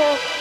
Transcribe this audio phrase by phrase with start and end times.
[0.00, 0.39] Michael.